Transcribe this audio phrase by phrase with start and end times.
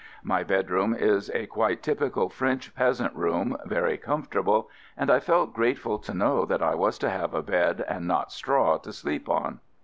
[0.23, 5.77] My bedroom is a quite typical French peasant room, very comfortable, and I felt grate
[5.77, 9.29] ful to know that I was to have a bed and not straw to sleep
[9.29, 9.59] on.